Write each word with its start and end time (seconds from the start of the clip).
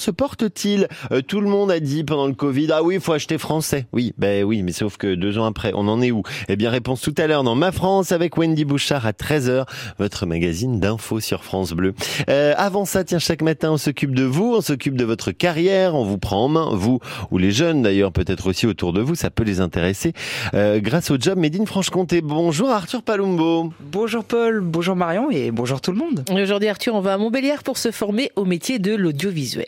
se 0.00 0.10
porte-t-il? 0.10 0.88
Euh, 1.12 1.20
Tout 1.22 1.40
le 1.40 1.48
monde 1.48 1.70
a 1.70 1.78
dit 1.80 2.04
pendant 2.04 2.26
le 2.26 2.34
Covid, 2.34 2.68
ah 2.72 2.82
oui, 2.82 2.96
il 2.96 3.00
faut 3.00 3.12
acheter 3.12 3.38
français. 3.38 3.86
Oui, 3.92 4.12
ben 4.18 4.44
oui, 4.44 4.62
mais 4.62 4.72
sauf 4.72 4.96
que 4.96 5.14
deux 5.14 5.38
ans 5.38 5.44
après, 5.44 5.72
on 5.74 5.86
en 5.88 6.00
est 6.02 6.10
où? 6.10 6.22
Eh 6.48 6.56
bien, 6.56 6.70
réponse 6.70 7.00
tout 7.00 7.14
à 7.18 7.26
l'heure 7.26 7.44
dans 7.44 7.54
Ma 7.54 7.72
France 7.72 8.12
avec 8.12 8.36
Wendy 8.36 8.64
Bouchard 8.64 9.06
à 9.06 9.12
13h, 9.12 9.66
votre 9.98 10.26
magazine 10.26 10.80
d'infos 10.80 11.20
sur 11.20 11.44
France 11.44 11.72
Bleu. 11.72 11.94
Euh, 12.28 12.54
avant 12.56 12.84
ça, 12.84 13.04
tiens, 13.04 13.18
chaque 13.18 13.42
matin, 13.42 13.72
on 13.72 13.76
s'occupe 13.76 14.14
de 14.14 14.24
vous, 14.24 14.54
on 14.56 14.60
s'occupe 14.60 14.96
de 14.96 15.04
votre 15.04 15.30
carrière, 15.32 15.94
on 15.94 16.04
vous 16.04 16.18
prend 16.18 16.44
en 16.44 16.48
main, 16.48 16.70
vous 16.72 17.00
ou 17.30 17.38
les 17.38 17.50
jeunes 17.50 17.82
d'ailleurs, 17.82 18.12
peut-être 18.12 18.48
aussi 18.48 18.66
autour 18.66 18.92
de 18.92 19.00
vous, 19.00 19.14
ça 19.14 19.30
peut 19.30 19.44
les 19.44 19.60
intéresser, 19.60 20.12
euh, 20.54 20.80
grâce 20.80 21.10
au 21.10 21.16
job 21.18 21.38
Made 21.38 21.60
in 21.60 21.66
Franche-Comté. 21.66 22.22
Bonjour 22.22 22.70
Arthur 22.70 23.02
Palumbo. 23.02 23.72
Bonjour 23.80 24.24
Paul, 24.24 24.60
bonjour 24.60 24.96
Marion 24.96 25.30
et 25.30 25.50
bonjour 25.50 25.80
tout 25.80 25.92
le 25.92 25.98
monde. 25.98 26.24
Aujourd'hui 26.30 26.68
Arthur, 26.68 26.94
on 26.94 27.00
va 27.00 27.14
à 27.14 27.18
Montbéliard 27.18 27.62
pour 27.62 27.78
se 27.78 27.90
former 27.90 28.30
au 28.36 28.44
métier 28.44 28.78
de 28.78 28.94
l'audiovisuel. 28.94 29.66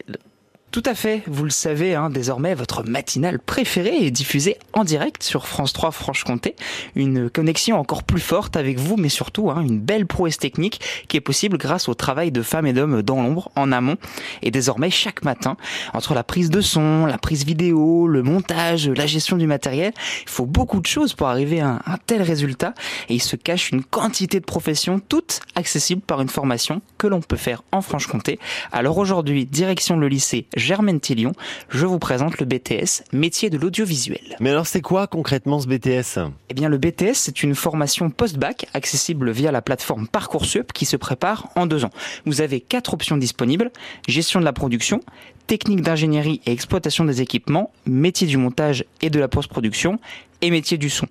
Tout 0.72 0.82
à 0.86 0.94
fait, 0.94 1.22
vous 1.26 1.44
le 1.44 1.50
savez, 1.50 1.94
hein, 1.94 2.08
désormais 2.08 2.54
votre 2.54 2.82
matinale 2.82 3.38
préférée 3.38 4.06
est 4.06 4.10
diffusée 4.10 4.56
en 4.72 4.84
direct 4.84 5.22
sur 5.22 5.46
France 5.46 5.74
3 5.74 5.90
Franche-Comté. 5.90 6.56
Une 6.96 7.28
connexion 7.28 7.78
encore 7.78 8.04
plus 8.04 8.22
forte 8.22 8.56
avec 8.56 8.78
vous, 8.78 8.96
mais 8.96 9.10
surtout 9.10 9.50
hein, 9.50 9.60
une 9.60 9.78
belle 9.78 10.06
prouesse 10.06 10.38
technique 10.38 10.80
qui 11.08 11.18
est 11.18 11.20
possible 11.20 11.58
grâce 11.58 11.90
au 11.90 11.94
travail 11.94 12.32
de 12.32 12.40
femmes 12.40 12.66
et 12.66 12.72
d'hommes 12.72 13.02
dans 13.02 13.22
l'ombre, 13.22 13.50
en 13.54 13.70
amont. 13.70 13.98
Et 14.40 14.50
désormais, 14.50 14.88
chaque 14.88 15.24
matin, 15.24 15.58
entre 15.92 16.14
la 16.14 16.24
prise 16.24 16.48
de 16.48 16.62
son, 16.62 17.04
la 17.04 17.18
prise 17.18 17.44
vidéo, 17.44 18.08
le 18.08 18.22
montage, 18.22 18.88
la 18.88 19.06
gestion 19.06 19.36
du 19.36 19.46
matériel, 19.46 19.92
il 20.22 20.30
faut 20.30 20.46
beaucoup 20.46 20.80
de 20.80 20.86
choses 20.86 21.12
pour 21.12 21.28
arriver 21.28 21.60
à 21.60 21.82
un, 21.84 21.98
tel 22.06 22.22
résultat. 22.22 22.72
Et 23.10 23.14
il 23.16 23.22
se 23.22 23.36
cache 23.36 23.72
une 23.72 23.84
quantité 23.84 24.40
de 24.40 24.46
professions, 24.46 25.02
toutes 25.06 25.40
accessibles 25.54 26.00
par 26.00 26.22
une 26.22 26.30
formation 26.30 26.80
que 26.96 27.08
l'on 27.08 27.20
peut 27.20 27.36
faire 27.36 27.62
en 27.72 27.82
Franche-Comté. 27.82 28.38
Alors 28.72 28.96
aujourd'hui, 28.96 29.44
direction 29.44 29.98
le 29.98 30.08
lycée 30.08 30.46
Germaine 30.62 31.00
Tillion, 31.00 31.32
je 31.70 31.84
vous 31.86 31.98
présente 31.98 32.38
le 32.38 32.46
BTS, 32.46 33.02
métier 33.12 33.50
de 33.50 33.58
l'audiovisuel. 33.58 34.36
Mais 34.38 34.50
alors 34.50 34.68
c'est 34.68 34.80
quoi 34.80 35.08
concrètement 35.08 35.58
ce 35.58 35.66
BTS 35.66 36.20
Eh 36.48 36.54
bien 36.54 36.68
le 36.68 36.78
BTS 36.78 37.14
c'est 37.14 37.42
une 37.42 37.56
formation 37.56 38.10
post-bac 38.10 38.66
accessible 38.72 39.32
via 39.32 39.50
la 39.50 39.60
plateforme 39.60 40.06
Parcoursup 40.06 40.72
qui 40.72 40.86
se 40.86 40.96
prépare 40.96 41.48
en 41.56 41.66
deux 41.66 41.84
ans. 41.84 41.90
Vous 42.26 42.40
avez 42.40 42.60
quatre 42.60 42.94
options 42.94 43.16
disponibles, 43.16 43.72
gestion 44.06 44.38
de 44.38 44.44
la 44.44 44.52
production, 44.52 45.00
technique 45.48 45.82
d'ingénierie 45.82 46.40
et 46.46 46.52
exploitation 46.52 47.04
des 47.04 47.20
équipements, 47.20 47.72
métier 47.84 48.28
du 48.28 48.36
montage 48.36 48.84
et 49.00 49.10
de 49.10 49.18
la 49.18 49.26
post-production 49.26 49.98
et 50.42 50.50
métier 50.50 50.76
du 50.76 50.90
son. 50.90 51.06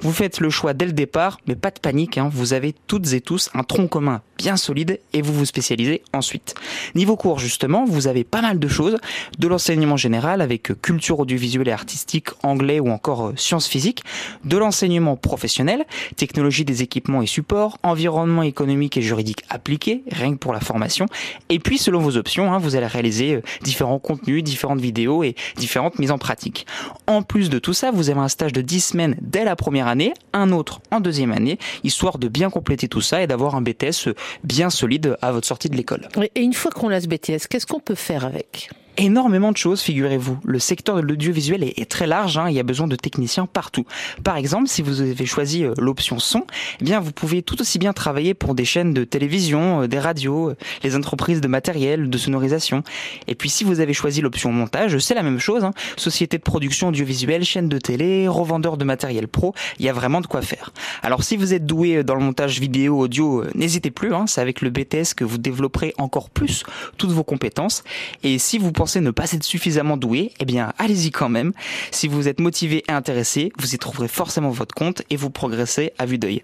Vous 0.00 0.12
faites 0.12 0.40
le 0.40 0.48
choix 0.48 0.72
dès 0.72 0.86
le 0.86 0.92
départ, 0.92 1.38
mais 1.46 1.56
pas 1.56 1.70
de 1.70 1.80
panique, 1.80 2.18
hein, 2.18 2.30
vous 2.32 2.52
avez 2.52 2.74
toutes 2.86 3.12
et 3.12 3.20
tous 3.20 3.50
un 3.52 3.64
tronc 3.64 3.88
commun 3.88 4.22
bien 4.38 4.56
solide 4.56 5.00
et 5.12 5.22
vous 5.22 5.32
vous 5.32 5.44
spécialisez 5.44 6.02
ensuite. 6.12 6.54
Niveau 6.94 7.16
cours 7.16 7.38
justement, 7.38 7.84
vous 7.84 8.06
avez 8.06 8.22
pas 8.22 8.42
mal 8.42 8.58
de 8.58 8.68
choses, 8.68 8.98
de 9.38 9.48
l'enseignement 9.48 9.96
général 9.96 10.40
avec 10.40 10.80
culture 10.80 11.20
audiovisuelle 11.20 11.68
et 11.68 11.72
artistique, 11.72 12.28
anglais 12.42 12.80
ou 12.80 12.88
encore 12.90 13.28
euh, 13.28 13.32
sciences 13.36 13.66
physiques, 13.66 14.02
de 14.44 14.56
l'enseignement 14.56 15.16
professionnel, 15.16 15.84
technologie 16.16 16.64
des 16.64 16.82
équipements 16.82 17.22
et 17.22 17.26
supports, 17.26 17.78
environnement 17.82 18.42
économique 18.42 18.96
et 18.96 19.02
juridique 19.02 19.42
appliqué, 19.48 20.02
rien 20.10 20.32
que 20.32 20.38
pour 20.38 20.52
la 20.52 20.60
formation, 20.60 21.06
et 21.48 21.58
puis 21.58 21.78
selon 21.78 22.00
vos 22.00 22.16
options, 22.16 22.52
hein, 22.52 22.58
vous 22.58 22.76
allez 22.76 22.86
réaliser 22.86 23.36
euh, 23.36 23.42
différents 23.62 23.98
contenus, 23.98 24.44
différentes 24.44 24.80
vidéos 24.80 25.24
et 25.24 25.34
différentes 25.56 25.98
mises 25.98 26.10
en 26.10 26.18
pratique. 26.18 26.66
En 27.06 27.22
plus 27.22 27.50
de 27.50 27.58
tout 27.58 27.72
ça, 27.72 27.90
vous 27.90 28.10
avez 28.10 28.20
un 28.20 28.28
stage 28.28 28.52
de 28.52 28.60
10 28.60 28.75
semaines 28.80 29.16
dès 29.20 29.44
la 29.44 29.56
première 29.56 29.86
année, 29.88 30.12
un 30.32 30.52
autre 30.52 30.80
en 30.90 31.00
deuxième 31.00 31.32
année, 31.32 31.58
histoire 31.84 32.18
de 32.18 32.28
bien 32.28 32.50
compléter 32.50 32.88
tout 32.88 33.00
ça 33.00 33.22
et 33.22 33.26
d'avoir 33.26 33.54
un 33.54 33.62
BTS 33.62 34.10
bien 34.44 34.70
solide 34.70 35.16
à 35.22 35.32
votre 35.32 35.46
sortie 35.46 35.68
de 35.68 35.76
l'école. 35.76 36.08
Et 36.34 36.42
une 36.42 36.52
fois 36.52 36.70
qu'on 36.70 36.90
a 36.90 37.00
ce 37.00 37.08
BTS, 37.08 37.46
qu'est-ce 37.48 37.66
qu'on 37.66 37.80
peut 37.80 37.94
faire 37.94 38.24
avec? 38.24 38.70
Énormément 38.96 39.52
de 39.52 39.56
choses, 39.56 39.80
figurez-vous. 39.80 40.38
Le 40.44 40.58
secteur 40.58 40.96
de 40.96 41.00
l'audiovisuel 41.00 41.62
est, 41.64 41.90
très 41.90 42.06
large, 42.06 42.38
hein, 42.38 42.48
il 42.48 42.54
y 42.54 42.60
a 42.60 42.62
besoin 42.62 42.86
de 42.86 42.96
techniciens 42.96 43.46
partout. 43.46 43.84
Par 44.24 44.36
exemple, 44.36 44.68
si 44.68 44.82
vous 44.82 45.00
avez 45.00 45.26
choisi 45.26 45.64
euh, 45.64 45.74
l'option 45.78 46.18
son, 46.18 46.44
eh 46.80 46.84
bien 46.84 47.00
vous 47.00 47.12
pouvez 47.12 47.42
tout 47.42 47.60
aussi 47.60 47.78
bien 47.78 47.92
travailler 47.92 48.34
pour 48.34 48.54
des 48.54 48.64
chaînes 48.64 48.94
de 48.94 49.04
télévision, 49.04 49.82
euh, 49.82 49.86
des 49.88 49.98
radios, 49.98 50.50
euh, 50.50 50.56
les 50.82 50.96
entreprises 50.96 51.40
de 51.40 51.48
matériel, 51.48 52.10
de 52.10 52.18
sonorisation. 52.18 52.82
Et 53.26 53.34
puis 53.34 53.50
si 53.50 53.64
vous 53.64 53.80
avez 53.80 53.92
choisi 53.92 54.20
l'option 54.20 54.52
montage, 54.52 54.98
c'est 54.98 55.14
la 55.14 55.22
même 55.22 55.38
chose. 55.38 55.64
Hein. 55.64 55.72
Société 55.96 56.38
de 56.38 56.42
production 56.42 56.88
audiovisuelle, 56.88 57.44
chaîne 57.44 57.68
de 57.68 57.78
télé, 57.78 58.28
revendeur 58.28 58.76
de 58.76 58.84
matériel 58.84 59.28
pro, 59.28 59.54
il 59.78 59.84
y 59.84 59.88
a 59.88 59.92
vraiment 59.92 60.20
de 60.20 60.26
quoi 60.26 60.42
faire. 60.42 60.72
Alors 61.02 61.22
si 61.22 61.36
vous 61.36 61.54
êtes 61.54 61.66
doué 61.66 62.02
dans 62.02 62.14
le 62.14 62.22
montage 62.22 62.60
vidéo, 62.60 62.98
audio, 62.98 63.44
n'hésitez 63.54 63.90
plus, 63.90 64.14
hein, 64.14 64.26
c'est 64.26 64.40
avec 64.40 64.60
le 64.60 64.70
BTS 64.70 65.14
que 65.16 65.24
vous 65.24 65.38
développerez 65.38 65.94
encore 65.98 66.30
plus 66.30 66.64
toutes 66.96 67.10
vos 67.10 67.24
compétences. 67.24 67.84
Et 68.22 68.38
si 68.38 68.58
vous 68.58 68.72
pensez 68.72 68.85
ne 68.94 69.10
pas 69.10 69.32
être 69.32 69.44
suffisamment 69.44 69.96
doué, 69.96 70.32
eh 70.40 70.44
bien 70.44 70.72
allez-y 70.78 71.10
quand 71.10 71.28
même. 71.28 71.52
Si 71.90 72.08
vous 72.08 72.28
êtes 72.28 72.40
motivé 72.40 72.84
et 72.88 72.92
intéressé, 72.92 73.52
vous 73.58 73.74
y 73.74 73.78
trouverez 73.78 74.08
forcément 74.08 74.50
votre 74.50 74.74
compte 74.74 75.02
et 75.10 75.16
vous 75.16 75.30
progressez 75.30 75.92
à 75.98 76.06
vue 76.06 76.18
d'œil. 76.18 76.42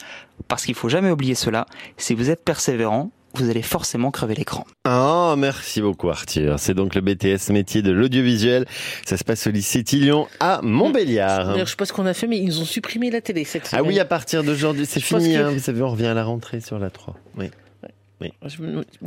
Parce 0.49 0.65
qu'il 0.65 0.75
faut 0.75 0.89
jamais 0.89 1.11
oublier 1.11 1.35
cela, 1.35 1.67
si 1.97 2.15
vous 2.15 2.31
êtes 2.31 2.45
persévérant, 2.45 3.11
vous 3.35 3.49
allez 3.49 3.63
forcément 3.63 4.11
crever 4.11 4.35
l'écran. 4.35 4.67
Oh, 4.87 5.35
merci 5.39 5.81
beaucoup 5.81 6.11
Arthur. 6.11 6.59
C'est 6.59 6.75
donc 6.75 6.95
le 6.95 7.01
BTS 7.01 7.51
métier 7.51 7.83
de 7.83 7.91
l'audiovisuel. 7.91 8.67
Ça 9.07 9.17
se 9.17 9.25
passe 9.25 9.47
au 9.47 9.51
lycée 9.51 9.83
Tillion 9.85 10.27
à 10.41 10.61
Montbéliard. 10.63 11.59
Je 11.59 11.65
sais 11.65 11.77
pas 11.77 11.87
ce 11.87 11.93
qu'on 11.93 12.07
a 12.07 12.15
fait, 12.15 12.27
mais 12.27 12.39
ils 12.39 12.61
ont 12.61 12.65
supprimé 12.65 13.11
la 13.11 13.21
télé 13.21 13.45
cette 13.45 13.67
semaine. 13.67 13.85
Ah 13.85 13.89
oui, 13.89 13.99
à 13.99 14.05
partir 14.05 14.45
d'aujourd'hui, 14.45 14.87
c'est 14.87 15.01
fini. 15.01 15.37
Hein. 15.37 15.51
vous 15.51 15.61
savez, 15.61 15.83
on 15.83 15.91
revient 15.91 16.07
à 16.07 16.15
la 16.15 16.25
rentrée 16.25 16.61
sur 16.61 16.79
la 16.79 16.91
3. 16.91 17.17
Oui. 17.39 17.51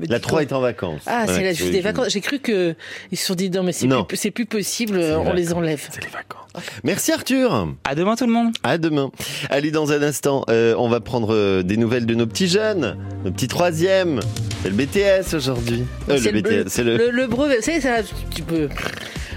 La 0.09 0.19
3 0.19 0.41
est 0.41 0.53
en 0.53 0.61
vacances. 0.61 1.01
Ah, 1.05 1.25
c'est 1.27 1.43
la 1.43 1.53
juste 1.53 1.71
des 1.71 1.81
vacances. 1.81 2.09
J'ai 2.09 2.21
cru 2.21 2.39
que 2.39 2.75
ils 3.11 3.17
se 3.17 3.25
sont 3.27 3.35
dit 3.35 3.49
non, 3.49 3.63
mais 3.63 3.71
c'est 3.71 3.87
plus, 3.87 4.31
plus, 4.31 4.45
possible, 4.45 4.99
on 4.99 5.33
les 5.33 5.53
enlève. 5.53 5.87
C'est 5.91 6.03
les 6.03 6.09
vacances. 6.09 6.45
Merci 6.83 7.11
Arthur. 7.11 7.69
À 7.83 7.95
demain 7.95 8.15
tout 8.15 8.25
le 8.25 8.33
monde. 8.33 8.53
À 8.63 8.77
demain. 8.77 9.11
Allez, 9.49 9.71
dans 9.71 9.91
un 9.91 10.01
instant, 10.01 10.45
euh, 10.49 10.75
on 10.77 10.89
va 10.89 10.99
prendre 10.99 11.33
euh, 11.33 11.63
des 11.63 11.77
nouvelles 11.77 12.05
de 12.05 12.15
nos 12.15 12.27
petits 12.27 12.47
jeunes, 12.47 12.97
nos 13.23 13.31
petits 13.31 13.47
troisièmes. 13.47 14.19
C'est 14.63 14.69
le 14.69 14.75
BTS 14.75 15.35
aujourd'hui. 15.35 15.83
Euh, 16.09 16.19
le, 16.19 16.41
BTS, 16.41 16.69
c'est 16.69 16.83
le... 16.83 17.09
le... 17.09 17.27
brevet. 17.27 17.57
C'est 17.61 17.81
ça, 17.81 17.97
tu 18.33 18.41
peux. 18.41 18.69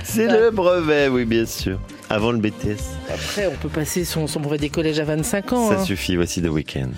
C'est 0.04 0.26
le 0.26 0.50
brevet, 0.50 1.08
oui, 1.08 1.24
bien 1.24 1.46
sûr. 1.46 1.78
Avant 2.10 2.32
le 2.32 2.38
BTS. 2.38 2.80
Après, 3.12 3.46
on 3.46 3.56
peut 3.56 3.68
passer 3.68 4.04
son, 4.04 4.26
son 4.26 4.40
brevet 4.40 4.58
des 4.58 4.70
collèges 4.70 4.98
à 5.00 5.04
25 5.04 5.52
ans. 5.52 5.68
Ça 5.68 5.80
hein. 5.80 5.84
suffit, 5.84 6.16
voici 6.16 6.40
The 6.40 6.46
Weeknd. 6.46 6.92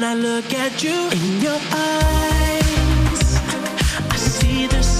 when 0.00 0.08
I 0.08 0.14
look 0.14 0.54
at 0.54 0.82
you 0.82 1.10
in 1.10 1.42
your 1.42 1.60
eyes. 1.72 3.40
I 4.08 4.16
see 4.16 4.66
the 4.66 4.99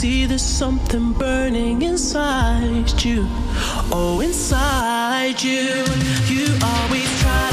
See 0.00 0.24
there's 0.24 0.40
something 0.40 1.12
burning 1.12 1.82
inside 1.82 3.02
you. 3.04 3.26
Oh, 3.92 4.22
inside 4.24 5.42
you. 5.42 5.84
You 6.24 6.46
always 6.62 7.20
try 7.20 7.49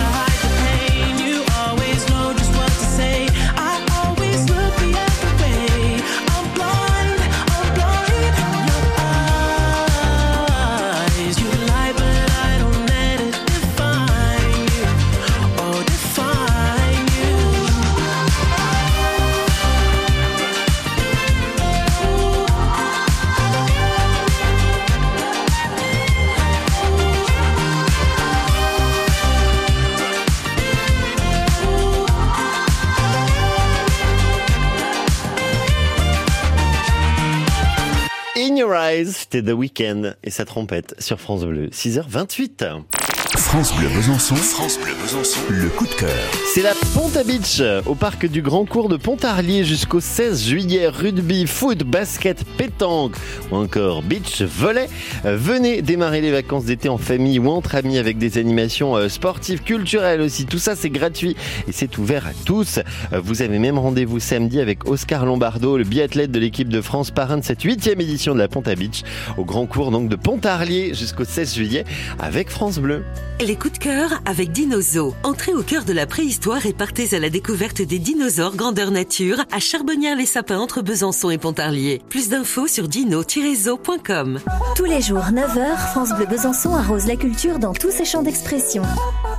C'était 39.13 39.43
The 39.43 39.53
Weeknd 39.53 40.15
et 40.23 40.31
sa 40.31 40.43
trompette 40.43 40.95
sur 40.99 41.19
France 41.19 41.45
Bleu. 41.45 41.67
6h28. 41.67 43.16
France 43.47 43.73
Bleu 43.77 43.87
Besançon. 43.87 44.35
France 44.35 44.77
Bleu 44.77 44.91
Besançon. 45.01 45.39
Le 45.49 45.69
coup 45.69 45.85
de 45.87 45.93
cœur. 45.93 46.09
C'est 46.53 46.61
la 46.61 46.73
Ponta 46.93 47.23
Beach 47.23 47.61
au 47.85 47.95
parc 47.95 48.25
du 48.27 48.41
Grand 48.41 48.65
Cours 48.65 48.89
de 48.89 48.97
Pontarlier 48.97 49.63
jusqu'au 49.63 50.01
16 50.01 50.47
juillet. 50.47 50.89
Rugby, 50.89 51.47
foot, 51.47 51.83
basket, 51.85 52.43
pétanque 52.57 53.15
ou 53.49 53.55
encore 53.55 54.03
beach 54.03 54.41
volley. 54.41 54.89
Euh, 55.25 55.37
Venez 55.37 55.81
démarrer 55.81 56.19
les 56.19 56.31
vacances 56.31 56.65
d'été 56.65 56.89
en 56.89 56.97
famille 56.97 57.39
ou 57.39 57.49
entre 57.49 57.75
amis 57.75 57.97
avec 57.97 58.17
des 58.17 58.37
animations 58.37 58.97
euh, 58.97 59.07
sportives, 59.07 59.61
culturelles 59.63 60.19
aussi. 60.19 60.45
Tout 60.45 60.59
ça 60.59 60.75
c'est 60.75 60.89
gratuit 60.89 61.37
et 61.69 61.71
c'est 61.71 61.97
ouvert 61.97 62.27
à 62.27 62.33
tous. 62.45 62.79
Euh, 63.13 63.21
Vous 63.23 63.41
avez 63.41 63.59
même 63.59 63.79
rendez-vous 63.79 64.19
samedi 64.19 64.59
avec 64.59 64.89
Oscar 64.89 65.25
Lombardo, 65.25 65.77
le 65.77 65.85
biathlète 65.85 66.31
de 66.31 66.39
l'équipe 66.39 66.67
de 66.67 66.81
France, 66.81 67.11
parrain 67.11 67.37
de 67.37 67.45
cette 67.45 67.63
huitième 67.63 68.01
édition 68.01 68.33
de 68.33 68.39
la 68.39 68.49
Ponta 68.49 68.75
Beach 68.75 69.03
au 69.37 69.45
Grand 69.45 69.67
Cours 69.67 69.91
donc 69.91 70.09
de 70.09 70.17
Pontarlier 70.17 70.93
jusqu'au 70.93 71.23
16 71.23 71.55
juillet 71.55 71.85
avec 72.19 72.49
France 72.49 72.79
Bleu. 72.79 73.05
Les 73.39 73.55
coups 73.55 73.73
de 73.73 73.77
cœur 73.77 74.19
avec 74.25 74.51
Dinozo. 74.51 75.13
Entrez 75.23 75.53
au 75.53 75.61
cœur 75.61 75.85
de 75.85 75.93
la 75.93 76.07
préhistoire 76.07 76.65
et 76.65 76.73
partez 76.73 77.15
à 77.15 77.19
la 77.19 77.29
découverte 77.29 77.83
des 77.83 77.99
dinosaures 77.99 78.55
grandeur 78.55 78.89
nature 78.89 79.43
à 79.51 79.59
Charbonnières-les-Sapins 79.59 80.57
entre 80.57 80.81
Besançon 80.81 81.29
et 81.29 81.37
Pontarlier. 81.37 82.01
Plus 82.09 82.29
d'infos 82.29 82.65
sur 82.65 82.87
dino-zo.com. 82.87 84.39
Tous 84.75 84.85
les 84.85 85.01
jours, 85.01 85.25
9h, 85.31 85.77
France 85.91 86.13
Bleu 86.15 86.25
Besançon 86.25 86.75
arrose 86.75 87.05
la 87.05 87.15
culture 87.15 87.59
dans 87.59 87.73
tous 87.73 87.91
ses 87.91 88.05
champs 88.05 88.23
d'expression. 88.23 88.81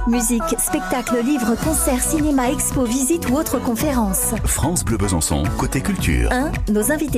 Musique, 0.06 0.42
spectacle, 0.58 1.16
livres, 1.24 1.56
concerts, 1.56 2.02
cinéma, 2.02 2.52
expo, 2.52 2.84
visites 2.84 3.28
ou 3.28 3.34
autres 3.34 3.58
conférences. 3.58 4.32
France 4.44 4.84
Bleu 4.84 4.96
Besançon, 4.96 5.42
côté 5.58 5.80
culture. 5.80 6.30
1. 6.30 6.72
Nos 6.72 6.92
invités 6.92 7.16